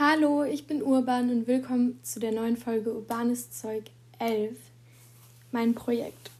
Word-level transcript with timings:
Hallo, 0.00 0.44
ich 0.44 0.68
bin 0.68 0.80
Urban 0.80 1.28
und 1.28 1.48
willkommen 1.48 1.98
zu 2.04 2.20
der 2.20 2.30
neuen 2.30 2.56
Folge 2.56 2.94
Urbanes 2.94 3.50
Zeug 3.50 3.82
11, 4.20 4.56
mein 5.50 5.74
Projekt. 5.74 6.30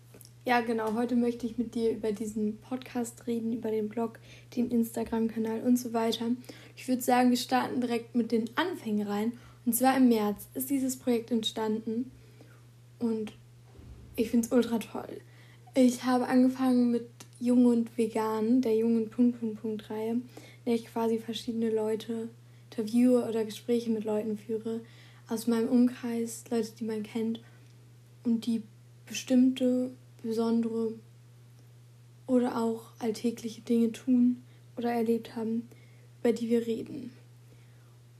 Ja, 0.45 0.61
genau, 0.61 0.95
heute 0.95 1.17
möchte 1.17 1.45
ich 1.45 1.59
mit 1.59 1.75
dir 1.75 1.91
über 1.91 2.13
diesen 2.13 2.59
Podcast 2.59 3.27
reden, 3.27 3.53
über 3.53 3.73
den 3.73 3.89
Blog, 3.89 4.21
den 4.55 4.71
Instagram-Kanal 4.71 5.63
und 5.63 5.77
so 5.77 5.93
weiter. 5.93 6.27
Ich 6.77 6.87
würde 6.87 7.03
sagen, 7.03 7.31
wir 7.31 7.37
starten 7.37 7.81
direkt 7.81 8.15
mit 8.15 8.31
den 8.31 8.49
Anfängen 8.55 9.09
rein. 9.09 9.33
Und 9.67 9.73
zwar 9.73 9.97
im 9.97 10.09
März 10.09 10.47
ist 10.55 10.71
dieses 10.71 10.97
Projekt 10.97 11.33
entstanden 11.33 12.13
und 13.01 13.33
ich 14.15 14.31
finde 14.31 14.47
es 14.47 14.53
ultra 14.53 14.79
toll. 14.79 15.21
Ich 15.75 16.05
habe 16.05 16.29
angefangen 16.29 16.93
mit 16.93 17.09
Jung 17.41 17.67
und 17.67 17.99
Vegan, 17.99 18.61
der 18.61 18.77
jungen 18.77 19.11
Punkt, 19.11 19.41
Punkt, 19.41 19.61
Punkt 19.61 19.91
Reihe, 19.91 20.13
in 20.13 20.23
der 20.65 20.77
ich 20.77 20.87
quasi 20.87 21.19
verschiedene 21.19 21.71
Leute 21.71 22.29
interviewe 22.79 23.25
oder 23.29 23.45
Gespräche 23.45 23.91
mit 23.91 24.05
Leuten 24.05 24.39
führe 24.39 24.81
aus 25.29 25.47
meinem 25.47 25.69
Umkreis, 25.69 26.45
Leute, 26.51 26.73
die 26.79 26.85
man 26.85 27.03
kennt 27.03 27.41
und 28.25 28.47
die 28.47 28.63
bestimmte, 29.07 29.91
besondere 30.23 30.95
oder 32.27 32.57
auch 32.57 32.83
alltägliche 32.99 33.63
Dinge 33.63 33.93
tun 33.93 34.43
oder 34.77 34.93
erlebt 34.93 35.35
haben, 35.35 35.69
über 36.21 36.33
die 36.33 36.49
wir 36.49 36.67
reden. 36.67 37.11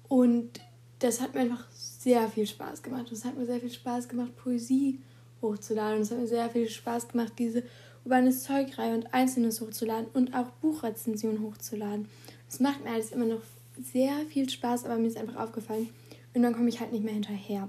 Und 0.09 0.61
das 0.99 1.21
hat 1.21 1.35
mir 1.35 1.41
einfach 1.41 1.71
sehr 1.71 2.29
viel 2.29 2.47
Spaß 2.47 2.83
gemacht. 2.83 3.13
Es 3.13 3.25
hat 3.25 3.37
mir 3.37 3.47
sehr 3.47 3.61
viel 3.61 3.71
Spaß 3.71 4.09
gemacht, 4.09 4.37
Poesie 4.37 4.99
hochzuladen. 5.41 6.03
Es 6.03 6.11
hat 6.11 6.19
mir 6.19 6.27
sehr 6.27 6.51
viel 6.51 6.69
Spaß 6.69 7.09
gemacht, 7.09 7.35
diese 7.39 7.63
urbanes 8.05 8.43
Zeugreihe 8.43 8.95
und 8.95 9.13
Einzelnes 9.15 9.61
hochzuladen 9.61 10.09
und 10.15 10.35
auch 10.35 10.49
Buchrezensionen 10.63 11.43
hochzuladen. 11.43 12.09
Es 12.49 12.59
macht 12.61 12.83
mir 12.83 12.91
alles 12.91 13.13
immer 13.13 13.27
noch 13.27 13.43
sehr 13.83 14.13
viel 14.29 14.49
Spaß, 14.49 14.85
aber 14.85 14.97
mir 14.97 15.09
ist 15.09 15.17
einfach 15.17 15.37
aufgefallen, 15.37 15.89
und 16.35 16.43
dann 16.43 16.55
komme 16.55 16.69
ich 16.69 16.81
halt 16.81 16.93
nicht 16.93 17.05
mehr 17.05 17.15
hinterher. 17.15 17.69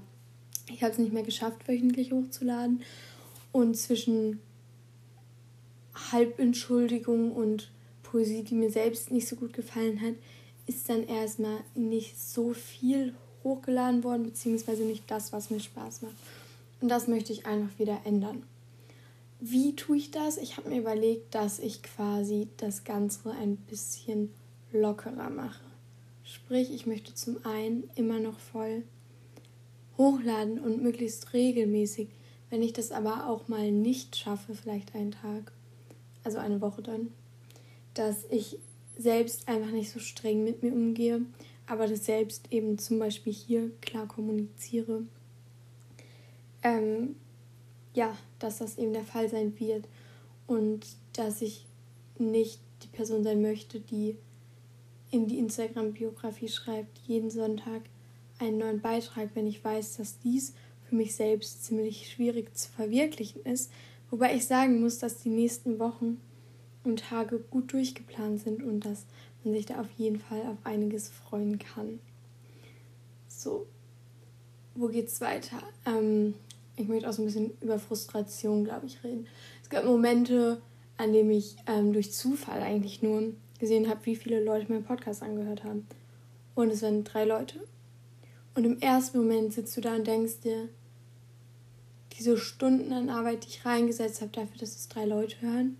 Ich 0.72 0.82
habe 0.82 0.92
es 0.92 0.98
nicht 0.98 1.12
mehr 1.12 1.22
geschafft, 1.22 1.66
wöchentlich 1.66 2.12
hochzuladen. 2.12 2.82
Und 3.52 3.76
zwischen 3.76 4.40
Halbentschuldigung 6.12 7.32
und 7.32 7.70
Poesie, 8.02 8.44
die 8.44 8.54
mir 8.54 8.70
selbst 8.70 9.10
nicht 9.10 9.26
so 9.26 9.36
gut 9.36 9.52
gefallen 9.52 10.00
hat, 10.00 10.14
ist 10.66 10.88
dann 10.88 11.04
erstmal 11.04 11.58
nicht 11.74 12.20
so 12.20 12.52
viel 12.52 13.14
hochgeladen 13.42 14.04
worden, 14.04 14.22
beziehungsweise 14.22 14.84
nicht 14.84 15.10
das, 15.10 15.32
was 15.32 15.50
mir 15.50 15.60
Spaß 15.60 16.02
macht. 16.02 16.14
Und 16.80 16.88
das 16.88 17.08
möchte 17.08 17.32
ich 17.32 17.46
einfach 17.46 17.76
wieder 17.78 18.00
ändern. 18.04 18.44
Wie 19.40 19.74
tue 19.74 19.96
ich 19.96 20.10
das? 20.10 20.36
Ich 20.36 20.56
habe 20.56 20.68
mir 20.68 20.78
überlegt, 20.78 21.34
dass 21.34 21.58
ich 21.58 21.82
quasi 21.82 22.48
das 22.58 22.84
Ganze 22.84 23.30
ein 23.32 23.56
bisschen 23.56 24.32
lockerer 24.72 25.30
mache. 25.30 25.69
Sprich, 26.32 26.72
ich 26.72 26.86
möchte 26.86 27.12
zum 27.12 27.44
einen 27.44 27.90
immer 27.96 28.20
noch 28.20 28.38
voll 28.38 28.84
hochladen 29.98 30.60
und 30.60 30.80
möglichst 30.80 31.32
regelmäßig. 31.32 32.08
Wenn 32.50 32.62
ich 32.62 32.72
das 32.72 32.92
aber 32.92 33.28
auch 33.28 33.48
mal 33.48 33.72
nicht 33.72 34.14
schaffe, 34.14 34.54
vielleicht 34.54 34.94
einen 34.94 35.10
Tag, 35.10 35.50
also 36.22 36.38
eine 36.38 36.60
Woche 36.60 36.82
dann, 36.82 37.12
dass 37.94 38.26
ich 38.30 38.58
selbst 38.96 39.48
einfach 39.48 39.72
nicht 39.72 39.90
so 39.90 39.98
streng 39.98 40.44
mit 40.44 40.62
mir 40.62 40.72
umgehe, 40.72 41.22
aber 41.66 41.88
das 41.88 42.04
selbst 42.04 42.52
eben 42.52 42.78
zum 42.78 43.00
Beispiel 43.00 43.32
hier 43.32 43.72
klar 43.80 44.06
kommuniziere. 44.06 45.02
Ähm, 46.62 47.16
ja, 47.92 48.16
dass 48.38 48.58
das 48.58 48.78
eben 48.78 48.92
der 48.92 49.02
Fall 49.02 49.28
sein 49.28 49.58
wird 49.58 49.88
und 50.46 50.86
dass 51.12 51.42
ich 51.42 51.66
nicht 52.18 52.60
die 52.84 52.88
Person 52.88 53.24
sein 53.24 53.42
möchte, 53.42 53.80
die 53.80 54.16
in 55.10 55.26
die 55.26 55.38
Instagram-Biografie 55.38 56.48
schreibt, 56.48 56.98
jeden 57.06 57.30
Sonntag 57.30 57.82
einen 58.38 58.58
neuen 58.58 58.80
Beitrag, 58.80 59.30
wenn 59.34 59.46
ich 59.46 59.62
weiß, 59.62 59.96
dass 59.96 60.18
dies 60.20 60.54
für 60.88 60.94
mich 60.94 61.14
selbst 61.14 61.64
ziemlich 61.64 62.10
schwierig 62.10 62.56
zu 62.56 62.70
verwirklichen 62.70 63.42
ist. 63.44 63.70
Wobei 64.10 64.34
ich 64.34 64.46
sagen 64.46 64.80
muss, 64.80 64.98
dass 64.98 65.18
die 65.18 65.28
nächsten 65.28 65.78
Wochen 65.78 66.20
und 66.84 67.00
Tage 67.00 67.38
gut 67.38 67.72
durchgeplant 67.72 68.40
sind 68.40 68.62
und 68.62 68.84
dass 68.84 69.04
man 69.44 69.54
sich 69.54 69.66
da 69.66 69.80
auf 69.80 69.90
jeden 69.96 70.20
Fall 70.20 70.42
auf 70.42 70.58
einiges 70.64 71.08
freuen 71.08 71.58
kann. 71.58 72.00
So, 73.28 73.66
wo 74.74 74.88
geht's 74.88 75.20
weiter? 75.20 75.62
Ähm, 75.86 76.34
ich 76.76 76.88
möchte 76.88 77.08
auch 77.08 77.12
so 77.12 77.22
ein 77.22 77.26
bisschen 77.26 77.52
über 77.60 77.78
Frustration, 77.78 78.64
glaube 78.64 78.86
ich, 78.86 79.02
reden. 79.04 79.26
Es 79.62 79.68
gab 79.68 79.84
Momente, 79.84 80.60
an 80.96 81.12
denen 81.12 81.30
ich 81.30 81.56
ähm, 81.66 81.92
durch 81.92 82.12
Zufall 82.12 82.62
eigentlich 82.62 83.02
nur 83.02 83.32
gesehen 83.60 83.88
habe, 83.88 84.04
wie 84.06 84.16
viele 84.16 84.42
Leute 84.42 84.72
meinen 84.72 84.84
Podcast 84.84 85.22
angehört 85.22 85.62
haben. 85.62 85.86
Und 86.56 86.70
es 86.70 86.82
waren 86.82 87.04
drei 87.04 87.24
Leute. 87.24 87.60
Und 88.54 88.64
im 88.64 88.80
ersten 88.80 89.18
Moment 89.18 89.52
sitzt 89.52 89.76
du 89.76 89.80
da 89.80 89.94
und 89.94 90.06
denkst 90.06 90.40
dir, 90.42 90.68
diese 92.18 92.36
Stunden 92.36 92.92
an 92.92 93.08
Arbeit, 93.08 93.44
die 93.44 93.48
ich 93.48 93.64
reingesetzt 93.64 94.20
habe, 94.20 94.32
dafür, 94.32 94.58
dass 94.58 94.74
es 94.74 94.88
drei 94.88 95.04
Leute 95.04 95.40
hören. 95.40 95.76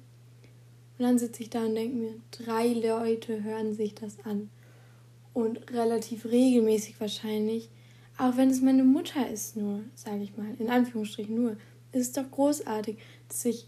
Und 0.99 1.05
dann 1.05 1.19
sitze 1.19 1.43
ich 1.43 1.51
da 1.51 1.65
und 1.65 1.75
denke 1.75 1.97
mir, 1.97 2.15
drei 2.31 2.69
Leute 2.69 3.43
hören 3.43 3.75
sich 3.75 3.95
das 3.95 4.19
an. 4.25 4.51
Und 5.33 5.73
relativ 5.73 6.27
regelmäßig 6.27 7.01
wahrscheinlich. 7.01 7.69
Auch 8.19 8.37
wenn 8.37 8.51
es 8.51 8.61
meine 8.61 8.85
Mutter 8.85 9.29
ist, 9.29 9.57
nur, 9.57 9.81
sage 9.95 10.23
ich 10.23 10.37
mal, 10.37 10.55
in 10.59 10.69
Anführungsstrichen 10.69 11.35
nur. 11.35 11.57
Es 11.93 12.03
ist 12.03 12.17
doch 12.17 12.31
großartig, 12.31 12.99
dass 13.29 13.43
sich 13.43 13.67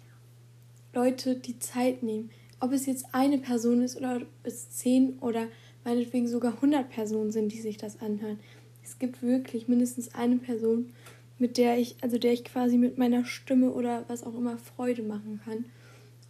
Leute 0.93 1.37
die 1.37 1.59
Zeit 1.59 2.03
nehmen, 2.03 2.31
ob 2.63 2.73
es 2.73 2.87
jetzt 2.87 3.07
eine 3.13 3.39
Person 3.39 3.83
ist 3.83 3.97
oder 3.97 4.17
ob 4.17 4.27
es 4.45 4.71
zehn 4.71 5.19
oder 5.19 5.49
meinetwegen 5.85 6.29
sogar 6.29 6.55
100 6.55 6.89
Personen 6.89 7.33
sind, 7.33 7.51
die 7.51 7.61
sich 7.61 7.77
das 7.77 8.01
anhören. 8.01 8.39
Es 8.85 9.01
gibt 9.01 9.21
wirklich 9.21 9.67
mindestens 9.67 10.15
eine 10.15 10.37
Person, 10.37 10.93
mit 11.39 11.59
der 11.59 11.79
ich, 11.79 11.97
also 12.03 12.19
der 12.19 12.33
ich 12.33 12.45
quasi 12.45 12.79
mit 12.79 12.99
meiner 12.99 13.25
Stimme 13.25 13.73
oder 13.73 14.05
was 14.07 14.23
auch 14.23 14.37
immer 14.37 14.59
Freude 14.59 15.03
machen 15.03 15.41
kann. 15.45 15.65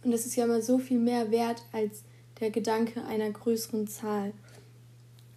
Und 0.03 0.11
das 0.11 0.25
ist 0.25 0.35
ja 0.35 0.47
mal 0.47 0.63
so 0.63 0.79
viel 0.79 0.97
mehr 0.97 1.29
wert 1.29 1.63
als 1.71 2.03
der 2.39 2.49
Gedanke 2.49 3.05
einer 3.05 3.29
größeren 3.29 3.87
Zahl. 3.87 4.33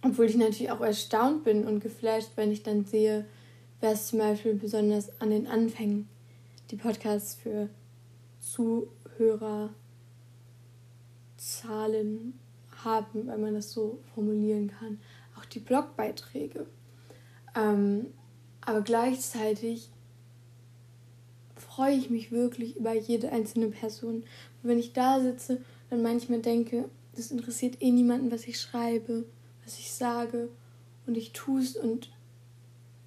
Obwohl 0.01 0.25
ich 0.25 0.35
natürlich 0.35 0.71
auch 0.71 0.81
erstaunt 0.81 1.43
bin 1.43 1.63
und 1.65 1.79
geflasht, 1.79 2.31
wenn 2.35 2.51
ich 2.51 2.63
dann 2.63 2.85
sehe, 2.85 3.25
wer 3.81 3.91
es 3.91 4.07
zum 4.07 4.17
Beispiel 4.17 4.55
besonders 4.55 5.21
an 5.21 5.29
den 5.29 5.45
Anfängen 5.45 6.09
die 6.71 6.75
Podcasts 6.75 7.35
für 7.35 7.69
Zuhörer 8.41 9.69
Zahlen 11.37 12.39
haben, 12.83 13.27
wenn 13.27 13.41
man 13.41 13.53
das 13.53 13.71
so 13.71 13.99
formulieren 14.13 14.71
kann. 14.79 14.99
Auch 15.37 15.45
die 15.45 15.59
Blogbeiträge. 15.59 16.65
Ähm, 17.55 18.07
aber 18.61 18.81
gleichzeitig 18.81 19.89
freue 21.55 21.95
ich 21.95 22.09
mich 22.09 22.31
wirklich 22.31 22.75
über 22.75 22.93
jede 22.93 23.31
einzelne 23.31 23.67
Person. 23.67 24.15
Und 24.15 24.23
wenn 24.63 24.79
ich 24.79 24.93
da 24.93 25.21
sitze, 25.21 25.61
dann 25.89 26.01
manchmal 26.01 26.41
denke, 26.41 26.89
das 27.15 27.31
interessiert 27.31 27.81
eh 27.81 27.91
niemanden, 27.91 28.31
was 28.31 28.47
ich 28.47 28.59
schreibe, 28.59 29.25
was 29.63 29.79
ich 29.79 29.91
sage. 29.91 30.49
Und 31.05 31.17
ich 31.17 31.31
tue 31.31 31.61
es 31.61 31.75
und 31.75 32.11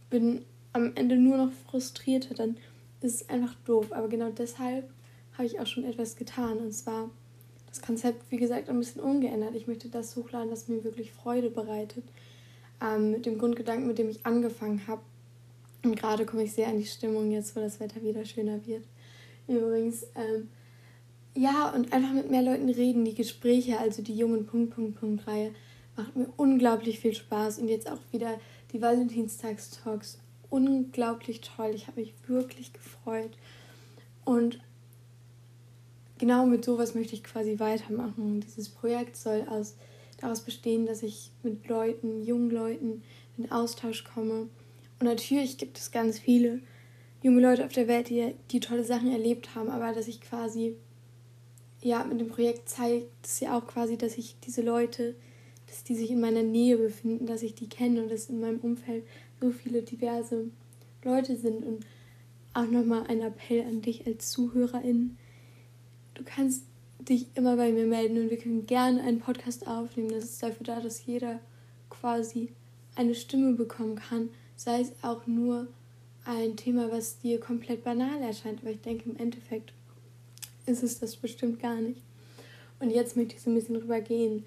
bin 0.09 0.45
am 0.73 0.93
Ende 0.95 1.17
nur 1.17 1.37
noch 1.37 1.53
frustrierter, 1.71 2.35
dann 2.35 2.57
ist 3.01 3.23
es 3.23 3.29
einfach 3.29 3.55
doof. 3.67 3.93
Aber 3.93 4.09
genau 4.09 4.31
deshalb 4.31 4.91
habe 5.35 5.47
ich 5.47 5.61
auch 5.61 5.67
schon 5.67 5.85
etwas 5.85 6.17
getan. 6.17 6.59
Und 6.59 6.73
zwar 6.73 7.11
das 7.71 7.81
Konzept, 7.83 8.31
wie 8.31 8.37
gesagt, 8.37 8.69
ein 8.69 8.79
bisschen 8.79 9.01
umgeändert. 9.01 9.55
Ich 9.55 9.67
möchte 9.67 9.89
das 9.89 10.17
hochladen, 10.17 10.51
was 10.51 10.69
mir 10.69 10.85
wirklich 10.85 11.13
Freude 11.13 11.51
bereitet. 11.51 12.05
Ähm, 12.83 13.13
mit 13.13 13.27
dem 13.27 13.39
Grundgedanken, 13.39 13.87
mit 13.87 13.99
dem 13.99 14.09
ich 14.09 14.27
angefangen 14.27 14.87
habe. 14.87 15.03
Und 15.85 15.97
gerade 15.97 16.27
komme 16.27 16.45
ich 16.45 16.53
sehr 16.53 16.69
an 16.69 16.79
die 16.79 16.87
Stimmung 16.87 17.31
jetzt, 17.31 17.55
wo 17.57 17.61
das 17.61 17.81
Wetter 17.81 18.03
wieder 18.03 18.25
schöner 18.25 18.67
wird. 18.67 18.85
Übrigens, 19.47 20.05
ähm, 20.15 20.49
ja, 21.35 21.71
und 21.71 21.93
einfach 21.93 22.13
mit 22.13 22.31
mehr 22.31 22.43
Leuten 22.43 22.69
reden. 22.69 23.05
Die 23.05 23.15
Gespräche, 23.15 23.79
also 23.79 24.03
die 24.03 24.17
jungen 24.17 24.47
Punkt, 24.47 24.75
Punkt, 24.75 24.99
Punkt 24.99 25.27
Reihe, 25.27 25.53
macht 25.97 26.17
mir 26.17 26.29
unglaublich 26.37 26.99
viel 26.99 27.15
Spaß. 27.15 27.59
Und 27.59 27.69
jetzt 27.69 27.91
auch 27.91 28.01
wieder 28.11 28.39
die 28.73 28.83
Valentinstagstalks. 28.83 30.19
Unglaublich 30.49 31.41
toll. 31.41 31.73
Ich 31.75 31.87
habe 31.87 32.01
mich 32.01 32.15
wirklich 32.27 32.73
gefreut. 32.73 33.31
Und 34.25 34.61
genau 36.21 36.45
mit 36.47 36.65
sowas 36.65 36.95
möchte 36.95 37.15
ich 37.15 37.25
quasi 37.25 37.59
weitermachen. 37.59 38.41
Dieses 38.41 38.69
Projekt 38.69 39.17
soll 39.17 39.47
aus, 39.49 39.75
daraus 40.19 40.43
bestehen, 40.43 40.87
dass 40.87 41.03
ich 41.03 41.33
mit 41.43 41.67
Leuten, 41.67 42.23
jungen 42.23 42.51
Leuten 42.51 43.03
in 43.39 43.51
Austausch 43.51 44.05
komme. 44.05 44.49
Und 45.01 45.07
natürlich 45.07 45.57
gibt 45.57 45.79
es 45.79 45.91
ganz 45.91 46.19
viele 46.19 46.61
junge 47.23 47.41
Leute 47.41 47.65
auf 47.65 47.73
der 47.73 47.89
Welt, 47.89 48.11
die, 48.11 48.35
die 48.51 48.61
tolle 48.61 48.85
Sachen 48.85 49.11
erlebt 49.11 49.55
haben, 49.55 49.71
aber 49.71 49.93
dass 49.93 50.09
ich 50.09 50.21
quasi, 50.21 50.77
ja, 51.83 52.05
mit 52.05 52.21
dem 52.21 52.29
Projekt 52.29 52.69
zeigt 52.69 53.09
es 53.25 53.41
ja 53.41 53.59
auch 53.59 53.67
quasi, 53.67 53.97
dass 53.97 54.19
ich 54.19 54.37
diese 54.47 54.61
Leute, 54.61 55.15
dass 55.69 55.85
die 55.85 55.95
sich 55.95 56.11
in 56.11 56.21
meiner 56.21 56.43
Nähe 56.43 56.77
befinden, 56.77 57.27
dass 57.27 57.43
ich 57.43 57.55
die 57.55 57.69
kenne 57.69 58.03
und 58.03 58.11
dass 58.11 58.29
in 58.29 58.41
meinem 58.41 58.61
Umfeld 58.61 59.05
so 59.41 59.51
viele 59.51 59.83
diverse 59.83 60.51
Leute 61.03 61.37
sind. 61.37 61.65
Und 61.65 61.87
auch 62.53 62.67
nochmal 62.67 63.05
ein 63.07 63.23
Appell 63.23 63.63
an 63.63 63.81
dich 63.81 64.07
als 64.07 64.31
Zuhörerin 64.31 65.17
du 66.21 66.25
kannst 66.25 66.65
dich 66.99 67.27
immer 67.35 67.57
bei 67.57 67.73
mir 67.73 67.87
melden 67.87 68.19
und 68.19 68.31
wir 68.31 68.37
können 68.37 68.67
gerne 68.67 69.03
einen 69.03 69.21
Podcast 69.21 69.67
aufnehmen. 69.67 70.11
Das 70.11 70.25
ist 70.25 70.43
dafür 70.43 70.65
da, 70.65 70.81
dass 70.81 71.07
jeder 71.07 71.41
quasi 71.89 72.53
eine 72.95 73.15
Stimme 73.15 73.55
bekommen 73.55 73.97
kann, 73.97 74.29
sei 74.55 74.83
es 74.83 74.93
auch 75.01 75.27
nur 75.27 75.67
ein 76.27 76.57
Thema, 76.57 76.93
was 76.93 77.19
dir 77.19 77.41
komplett 77.41 77.85
banal 77.85 78.21
erscheint. 78.21 78.61
Aber 78.61 78.71
ich 78.71 78.83
denke, 78.83 79.09
im 79.09 79.17
Endeffekt 79.17 79.73
ist 80.67 80.83
es 80.83 81.01
das 81.01 81.17
bestimmt 81.17 81.59
gar 81.59 81.77
nicht. 81.77 82.03
Und 82.81 82.91
jetzt 82.91 83.17
möchte 83.17 83.37
ich 83.37 83.41
so 83.41 83.51
ein 83.51 83.55
bisschen 83.55 83.77
rübergehen 83.77 84.45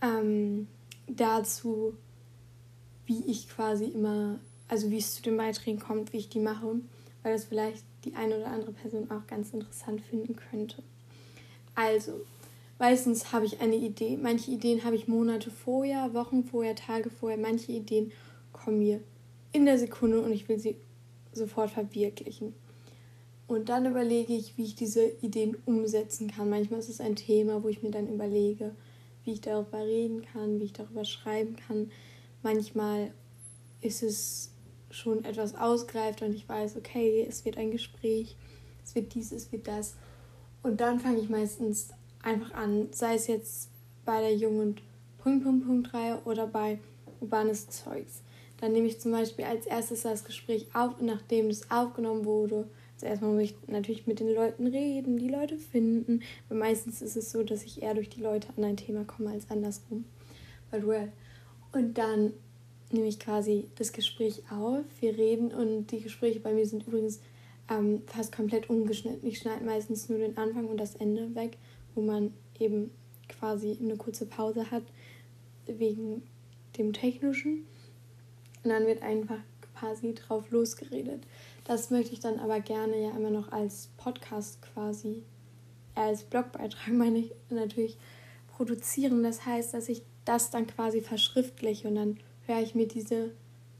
ähm, 0.00 0.68
dazu, 1.06 1.94
wie 3.04 3.22
ich 3.26 3.46
quasi 3.50 3.84
immer, 3.84 4.40
also 4.68 4.90
wie 4.90 4.98
es 4.98 5.16
zu 5.16 5.22
den 5.22 5.36
Beiträgen 5.36 5.80
kommt, 5.80 6.14
wie 6.14 6.18
ich 6.18 6.30
die 6.30 6.40
mache, 6.40 6.80
weil 7.22 7.34
das 7.34 7.44
vielleicht 7.44 7.84
die 8.06 8.14
eine 8.14 8.38
oder 8.38 8.46
andere 8.46 8.72
Person 8.72 9.10
auch 9.10 9.26
ganz 9.26 9.52
interessant 9.52 10.00
finden 10.00 10.34
könnte. 10.34 10.82
Also, 11.80 12.26
meistens 12.78 13.32
habe 13.32 13.46
ich 13.46 13.62
eine 13.62 13.76
Idee. 13.76 14.18
Manche 14.18 14.50
Ideen 14.50 14.84
habe 14.84 14.96
ich 14.96 15.08
Monate 15.08 15.50
vorher, 15.50 16.12
Wochen 16.12 16.44
vorher, 16.44 16.74
Tage 16.74 17.08
vorher. 17.08 17.38
Manche 17.38 17.72
Ideen 17.72 18.12
kommen 18.52 18.80
mir 18.80 19.00
in 19.52 19.64
der 19.64 19.78
Sekunde 19.78 20.20
und 20.20 20.30
ich 20.30 20.46
will 20.46 20.58
sie 20.58 20.76
sofort 21.32 21.70
verwirklichen. 21.70 22.54
Und 23.46 23.70
dann 23.70 23.86
überlege 23.86 24.34
ich, 24.34 24.58
wie 24.58 24.64
ich 24.64 24.74
diese 24.74 25.06
Ideen 25.22 25.56
umsetzen 25.64 26.30
kann. 26.30 26.50
Manchmal 26.50 26.80
ist 26.80 26.90
es 26.90 27.00
ein 27.00 27.16
Thema, 27.16 27.62
wo 27.62 27.68
ich 27.68 27.82
mir 27.82 27.90
dann 27.90 28.12
überlege, 28.12 28.74
wie 29.24 29.32
ich 29.32 29.40
darüber 29.40 29.82
reden 29.82 30.20
kann, 30.20 30.60
wie 30.60 30.64
ich 30.64 30.74
darüber 30.74 31.06
schreiben 31.06 31.56
kann. 31.56 31.90
Manchmal 32.42 33.14
ist 33.80 34.02
es 34.02 34.50
schon 34.90 35.24
etwas 35.24 35.54
ausgereift 35.54 36.20
und 36.20 36.34
ich 36.34 36.46
weiß, 36.46 36.76
okay, 36.76 37.24
es 37.26 37.46
wird 37.46 37.56
ein 37.56 37.70
Gespräch, 37.70 38.36
es 38.84 38.94
wird 38.94 39.14
dies, 39.14 39.32
es 39.32 39.50
wird 39.50 39.66
das. 39.66 39.96
Und 40.62 40.80
dann 40.80 41.00
fange 41.00 41.20
ich 41.20 41.28
meistens 41.28 41.90
einfach 42.22 42.52
an, 42.54 42.88
sei 42.92 43.14
es 43.14 43.26
jetzt 43.26 43.70
bei 44.04 44.20
der 44.20 44.34
Jung- 44.34 44.60
und 44.60 44.82
Punkt, 45.18 45.44
Punkt, 45.44 45.66
Punkt 45.66 45.94
Reihe 45.94 46.20
oder 46.24 46.46
bei 46.46 46.78
urbanes 47.20 47.68
Zeugs. 47.68 48.22
Dann 48.60 48.72
nehme 48.72 48.86
ich 48.86 49.00
zum 49.00 49.12
Beispiel 49.12 49.44
als 49.44 49.66
erstes 49.66 50.02
das 50.02 50.24
Gespräch 50.24 50.68
auf 50.74 50.98
und 51.00 51.06
nachdem 51.06 51.48
es 51.48 51.70
aufgenommen 51.70 52.24
wurde, 52.24 52.68
also 53.00 53.06
erstmal 53.06 53.32
muss 53.32 53.42
ich 53.44 53.56
natürlich 53.66 54.06
mit 54.06 54.20
den 54.20 54.34
Leuten 54.34 54.66
reden, 54.66 55.16
die 55.16 55.28
Leute 55.28 55.56
finden. 55.56 56.20
Weil 56.48 56.58
meistens 56.58 57.00
ist 57.00 57.16
es 57.16 57.30
so, 57.30 57.42
dass 57.42 57.62
ich 57.62 57.82
eher 57.82 57.94
durch 57.94 58.10
die 58.10 58.20
Leute 58.20 58.48
an 58.54 58.64
ein 58.64 58.76
Thema 58.76 59.04
komme 59.04 59.30
als 59.30 59.50
andersrum. 59.50 60.04
But 60.70 60.86
well. 60.86 61.10
Und 61.72 61.96
dann 61.96 62.34
nehme 62.92 63.06
ich 63.06 63.18
quasi 63.18 63.68
das 63.76 63.92
Gespräch 63.92 64.42
auf. 64.50 64.84
Wir 65.00 65.16
reden 65.16 65.50
und 65.50 65.86
die 65.86 66.00
Gespräche 66.00 66.40
bei 66.40 66.52
mir 66.52 66.66
sind 66.66 66.86
übrigens 66.86 67.20
ähm, 67.70 68.02
fast 68.06 68.34
komplett 68.34 68.68
ungeschnitten. 68.68 69.26
Ich 69.26 69.38
schneide 69.38 69.64
meistens 69.64 70.08
nur 70.08 70.18
den 70.18 70.36
Anfang 70.36 70.66
und 70.66 70.76
das 70.76 70.96
Ende 70.96 71.34
weg, 71.34 71.56
wo 71.94 72.02
man 72.02 72.34
eben 72.58 72.90
quasi 73.28 73.78
eine 73.80 73.96
kurze 73.96 74.26
Pause 74.26 74.70
hat 74.70 74.82
wegen 75.66 76.22
dem 76.76 76.92
Technischen. 76.92 77.66
Und 78.62 78.70
dann 78.70 78.86
wird 78.86 79.02
einfach 79.02 79.38
quasi 79.74 80.14
drauf 80.14 80.50
losgeredet. 80.50 81.22
Das 81.64 81.90
möchte 81.90 82.12
ich 82.12 82.20
dann 82.20 82.38
aber 82.38 82.60
gerne 82.60 83.00
ja 83.00 83.16
immer 83.16 83.30
noch 83.30 83.52
als 83.52 83.90
Podcast 83.96 84.60
quasi, 84.60 85.22
äh, 85.94 86.00
als 86.00 86.24
Blogbeitrag 86.24 86.88
meine 86.92 87.18
ich 87.18 87.32
natürlich 87.48 87.96
produzieren. 88.56 89.22
Das 89.22 89.46
heißt, 89.46 89.72
dass 89.72 89.88
ich 89.88 90.02
das 90.24 90.50
dann 90.50 90.66
quasi 90.66 91.00
verschriftliche 91.00 91.88
und 91.88 91.94
dann 91.94 92.18
höre 92.46 92.60
ich 92.60 92.74
mir 92.74 92.86
diese 92.86 93.30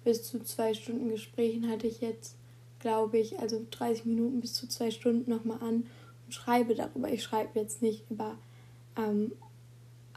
bis 0.05 0.23
zu 0.23 0.41
zwei 0.41 0.73
Stunden 0.73 1.11
Gesprächen 1.11 1.69
hatte 1.69 1.87
ich 1.87 2.01
jetzt, 2.01 2.37
glaube 2.81 3.19
ich, 3.19 3.38
also 3.38 3.65
30 3.71 4.06
Minuten 4.06 4.41
bis 4.41 4.55
zu 4.55 4.67
zwei 4.67 4.91
Stunden 4.91 5.31
nochmal 5.31 5.59
an 5.61 5.87
und 6.27 6.35
schreibe 6.35 6.75
darüber. 6.75 7.11
Ich 7.11 7.23
schreibe 7.23 7.59
jetzt 7.59 7.82
nicht 7.82 8.11
über, 8.11 8.37
ähm, 8.97 9.32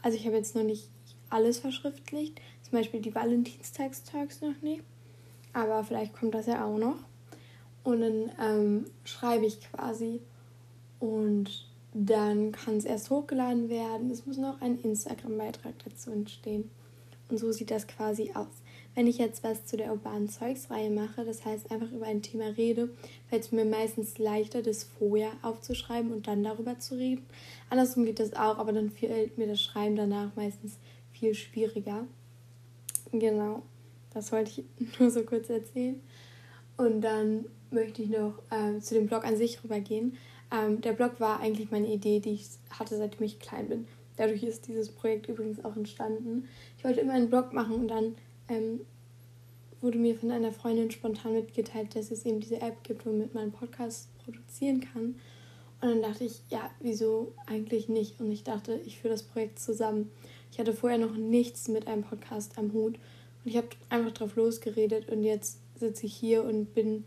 also 0.02 0.16
ich 0.16 0.26
habe 0.26 0.36
jetzt 0.36 0.56
noch 0.56 0.64
nicht 0.64 0.88
alles 1.30 1.58
verschriftlicht, 1.58 2.40
zum 2.62 2.72
Beispiel 2.72 3.00
die 3.00 3.14
Valentinstagstalks 3.14 4.40
noch 4.40 4.60
nicht, 4.62 4.82
aber 5.52 5.84
vielleicht 5.84 6.14
kommt 6.14 6.34
das 6.34 6.46
ja 6.46 6.64
auch 6.64 6.78
noch. 6.78 6.96
Und 7.84 8.00
dann 8.00 8.32
ähm, 8.40 8.86
schreibe 9.04 9.44
ich 9.44 9.60
quasi 9.60 10.20
und 11.00 11.68
dann 11.92 12.50
kann 12.50 12.76
es 12.76 12.84
erst 12.84 13.10
hochgeladen 13.10 13.68
werden. 13.68 14.10
Es 14.10 14.26
muss 14.26 14.38
noch 14.38 14.60
ein 14.62 14.80
Instagram-Beitrag 14.80 15.74
dazu 15.84 16.10
entstehen. 16.10 16.70
Und 17.28 17.38
so 17.38 17.52
sieht 17.52 17.70
das 17.70 17.86
quasi 17.86 18.32
aus. 18.34 18.63
Wenn 18.94 19.08
ich 19.08 19.18
jetzt 19.18 19.42
was 19.42 19.66
zu 19.66 19.76
der 19.76 19.90
urbanen 19.90 20.28
Zeugsreihe 20.28 20.90
mache, 20.90 21.24
das 21.24 21.44
heißt 21.44 21.70
einfach 21.72 21.90
über 21.90 22.06
ein 22.06 22.22
Thema 22.22 22.46
rede, 22.56 22.90
fällt 23.28 23.42
es 23.42 23.52
mir 23.52 23.64
meistens 23.64 24.18
leichter, 24.18 24.62
das 24.62 24.84
vorher 24.84 25.32
aufzuschreiben 25.42 26.12
und 26.12 26.28
dann 26.28 26.44
darüber 26.44 26.78
zu 26.78 26.96
reden. 26.96 27.26
Andersrum 27.70 28.04
geht 28.04 28.20
das 28.20 28.34
auch, 28.34 28.58
aber 28.58 28.72
dann 28.72 28.90
fällt 28.90 29.36
mir 29.36 29.48
das 29.48 29.60
Schreiben 29.60 29.96
danach 29.96 30.36
meistens 30.36 30.78
viel 31.12 31.34
schwieriger. 31.34 32.06
Genau, 33.10 33.62
das 34.12 34.30
wollte 34.30 34.60
ich 34.60 34.98
nur 35.00 35.10
so 35.10 35.24
kurz 35.24 35.50
erzählen. 35.50 36.00
Und 36.76 37.00
dann 37.00 37.46
möchte 37.70 38.02
ich 38.02 38.10
noch 38.10 38.40
ähm, 38.50 38.80
zu 38.80 38.94
dem 38.94 39.06
Blog 39.06 39.24
an 39.24 39.36
sich 39.36 39.62
rübergehen. 39.62 40.16
Ähm, 40.52 40.80
der 40.80 40.92
Blog 40.92 41.18
war 41.18 41.40
eigentlich 41.40 41.70
meine 41.70 41.88
Idee, 41.88 42.20
die 42.20 42.34
ich 42.34 42.46
hatte, 42.70 42.96
seitdem 42.96 43.24
ich 43.24 43.40
klein 43.40 43.68
bin. 43.68 43.86
Dadurch 44.16 44.44
ist 44.44 44.68
dieses 44.68 44.90
Projekt 44.90 45.28
übrigens 45.28 45.64
auch 45.64 45.76
entstanden. 45.76 46.48
Ich 46.78 46.84
wollte 46.84 47.00
immer 47.00 47.14
einen 47.14 47.30
Blog 47.30 47.52
machen 47.52 47.74
und 47.74 47.88
dann 47.88 48.14
ähm, 48.48 48.80
wurde 49.80 49.98
mir 49.98 50.16
von 50.16 50.30
einer 50.30 50.52
Freundin 50.52 50.90
spontan 50.90 51.34
mitgeteilt, 51.34 51.94
dass 51.94 52.10
es 52.10 52.24
eben 52.24 52.40
diese 52.40 52.60
App 52.60 52.82
gibt, 52.82 53.04
womit 53.06 53.34
man 53.34 53.52
Podcasts 53.52 54.08
produzieren 54.24 54.80
kann. 54.80 55.16
Und 55.80 55.90
dann 55.90 56.02
dachte 56.02 56.24
ich, 56.24 56.40
ja, 56.48 56.70
wieso 56.80 57.34
eigentlich 57.46 57.88
nicht? 57.88 58.18
Und 58.20 58.32
ich 58.32 58.42
dachte, 58.42 58.80
ich 58.86 58.98
führe 58.98 59.12
das 59.12 59.22
Projekt 59.22 59.58
zusammen. 59.58 60.10
Ich 60.50 60.58
hatte 60.58 60.72
vorher 60.72 60.98
noch 60.98 61.16
nichts 61.16 61.68
mit 61.68 61.86
einem 61.86 62.02
Podcast 62.02 62.56
am 62.58 62.72
Hut 62.72 62.94
und 62.94 63.50
ich 63.50 63.56
habe 63.56 63.68
einfach 63.90 64.12
drauf 64.12 64.36
losgeredet 64.36 65.08
und 65.10 65.22
jetzt 65.22 65.58
sitze 65.78 66.06
ich 66.06 66.14
hier 66.14 66.44
und 66.44 66.74
bin 66.74 67.04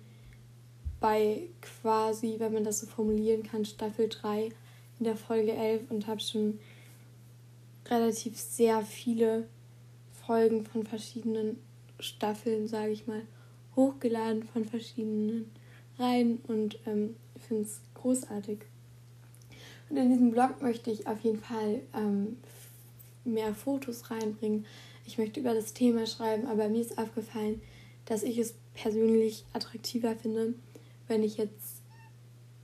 bei 1.00 1.44
quasi, 1.62 2.36
wenn 2.40 2.54
man 2.54 2.64
das 2.64 2.82
so 2.82 2.88
formulieren 2.88 3.44
kann, 3.44 3.66
Staffel 3.66 4.10
3 4.10 4.50
in 5.00 5.04
der 5.06 5.16
Folge 5.16 5.54
11 5.54 5.90
und 5.90 6.08
habe 6.08 6.20
schon 6.20 6.60
relativ 7.90 8.38
sehr 8.38 8.82
viele 8.82 9.48
Folgen 10.28 10.66
von 10.66 10.86
verschiedenen 10.86 11.58
Staffeln, 12.00 12.68
sage 12.68 12.92
ich 12.92 13.08
mal, 13.08 13.22
hochgeladen 13.78 14.44
von 14.44 14.66
verschiedenen 14.66 15.50
Reihen 15.98 16.40
und 16.48 16.78
ähm, 16.86 17.16
finde 17.48 17.64
es 17.64 17.82
großartig. 17.96 18.60
Und 19.90 19.98
in 19.98 20.10
diesem 20.10 20.32
Blog 20.32 20.62
möchte 20.62 20.92
ich 20.92 21.08
auf 21.08 21.22
jeden 21.22 21.40
Fall 21.40 21.80
ähm, 21.96 22.38
mehr 23.24 23.56
Fotos 23.56 24.12
reinbringen. 24.12 24.66
Ich 25.06 25.18
möchte 25.18 25.40
über 25.40 25.54
das 25.54 25.74
Thema 25.74 26.06
schreiben, 26.06 26.46
aber 26.48 26.68
mir 26.68 26.82
ist 26.82 26.98
aufgefallen, 26.98 27.62
dass 28.06 28.24
ich 28.24 28.38
es 28.38 28.54
persönlich 28.74 29.46
attraktiver 29.54 30.16
finde, 30.16 30.54
wenn 31.08 31.24
ich 31.24 31.38
jetzt 31.38 31.82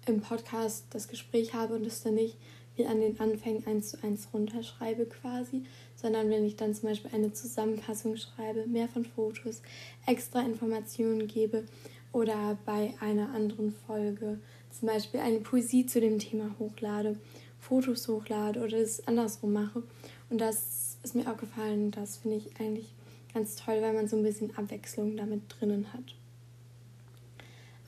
im 0.06 0.20
Podcast 0.20 0.86
das 0.90 1.08
Gespräch 1.08 1.54
habe 1.54 1.76
und 1.76 1.88
es 1.88 2.04
dann 2.04 2.16
nicht 2.16 2.36
wie 2.76 2.86
an 2.86 3.00
den 3.00 3.20
Anfängen 3.20 3.66
eins 3.68 3.92
zu 3.92 4.04
eins 4.04 4.28
runterschreibe 4.34 5.06
quasi, 5.06 5.64
sondern 6.04 6.30
wenn 6.30 6.46
ich 6.46 6.58
dann 6.58 6.76
zum 6.76 6.90
Beispiel 6.90 7.12
eine 7.14 7.32
Zusammenfassung 7.32 8.18
schreibe, 8.18 8.68
mehr 8.68 8.90
von 8.90 9.06
Fotos, 9.06 9.62
extra 10.06 10.42
Informationen 10.42 11.28
gebe 11.28 11.64
oder 12.12 12.58
bei 12.66 12.94
einer 13.00 13.34
anderen 13.34 13.72
Folge 13.72 14.40
zum 14.70 14.90
Beispiel 14.90 15.22
eine 15.22 15.40
Poesie 15.40 15.86
zu 15.86 16.02
dem 16.02 16.20
Thema 16.20 16.54
hochlade, 16.60 17.18
Fotos 17.60 18.08
hochlade 18.10 18.60
oder 18.62 18.78
es 18.78 19.08
andersrum 19.08 19.54
mache. 19.54 19.84
Und 20.30 20.42
das 20.42 20.98
ist 21.04 21.16
mir 21.16 21.32
auch 21.32 21.38
gefallen, 21.38 21.92
das 21.92 22.18
finde 22.18 22.38
ich 22.38 22.60
eigentlich 22.60 22.94
ganz 23.34 23.56
toll, 23.56 23.82
weil 23.82 23.94
man 23.94 24.08
so 24.08 24.18
ein 24.18 24.24
bisschen 24.24 24.56
Abwechslung 24.58 25.16
damit 25.16 25.42
drinnen 25.48 25.94
hat. 25.94 26.16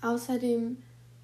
Außerdem 0.02 0.78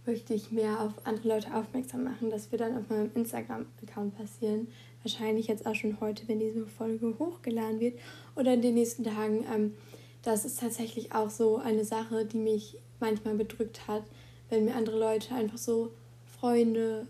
möchte 0.06 0.34
ich 0.34 0.52
mehr 0.52 0.82
auf 0.82 1.06
andere 1.06 1.28
Leute 1.30 1.54
aufmerksam 1.56 2.04
machen. 2.04 2.30
Das 2.30 2.52
wird 2.52 2.62
dann 2.62 2.78
auf 2.78 2.90
meinem 2.90 3.12
Instagram-Account 3.14 4.18
passieren. 4.18 4.68
Wahrscheinlich 5.04 5.48
jetzt 5.48 5.66
auch 5.66 5.76
schon 5.76 6.00
heute, 6.00 6.28
wenn 6.28 6.40
diese 6.40 6.66
Folge 6.68 7.16
hochgeladen 7.18 7.80
wird 7.80 8.00
oder 8.36 8.54
in 8.54 8.62
den 8.62 8.76
nächsten 8.76 9.04
Tagen. 9.04 9.46
Ähm, 9.54 9.74
das 10.22 10.46
ist 10.46 10.60
tatsächlich 10.60 11.14
auch 11.14 11.30
so 11.30 11.58
eine 11.58 11.84
Sache, 11.84 12.26
die 12.26 12.38
mich 12.38 12.78
manchmal 13.00 13.36
bedrückt 13.36 13.88
hat, 13.88 14.04
wenn 14.50 14.66
mir 14.66 14.76
andere 14.76 15.00
Leute 15.00 15.34
einfach 15.34 15.58
so 15.58 15.92
Freunde, 16.40 17.08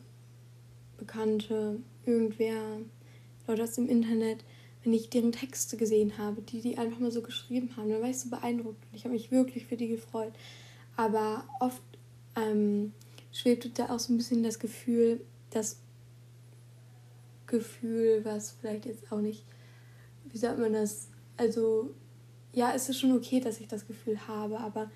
Bekannte, 0.97 1.79
irgendwer, 2.05 2.79
Leute 3.47 3.63
aus 3.63 3.73
dem 3.73 3.89
Internet, 3.89 4.43
wenn 4.83 4.93
ich 4.93 5.09
deren 5.09 5.31
Texte 5.31 5.77
gesehen 5.77 6.17
habe, 6.17 6.41
die 6.41 6.61
die 6.61 6.77
einfach 6.77 6.99
mal 6.99 7.11
so 7.11 7.21
geschrieben 7.21 7.75
haben, 7.75 7.89
dann 7.89 8.01
war 8.01 8.09
ich 8.09 8.19
so 8.19 8.29
beeindruckt 8.29 8.83
und 8.89 8.95
ich 8.95 9.03
habe 9.03 9.13
mich 9.13 9.31
wirklich 9.31 9.65
für 9.65 9.77
die 9.77 9.89
gefreut. 9.89 10.33
Aber 10.95 11.45
oft 11.59 11.81
ähm, 12.35 12.93
schwebte 13.31 13.69
da 13.69 13.89
auch 13.89 13.99
so 13.99 14.13
ein 14.13 14.17
bisschen 14.17 14.43
das 14.43 14.59
Gefühl, 14.59 15.21
das 15.51 15.80
Gefühl, 17.51 18.25
was 18.25 18.55
vielleicht 18.59 18.85
jetzt 18.87 19.11
auch 19.11 19.21
nicht, 19.21 19.45
wie 20.25 20.37
sagt 20.37 20.57
man 20.57 20.73
das, 20.73 21.09
also 21.37 21.93
ja, 22.53 22.73
es 22.73 22.89
ist 22.89 22.99
schon 22.99 23.15
okay, 23.15 23.39
dass 23.39 23.59
ich 23.59 23.67
das 23.67 23.85
Gefühl 23.85 24.27
habe, 24.27 24.59
aber 24.59 24.89